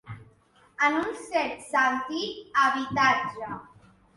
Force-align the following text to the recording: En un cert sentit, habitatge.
En 0.87 0.95
un 1.01 1.13
cert 1.27 1.61
sentit, 1.67 2.57
habitatge. 2.65 3.53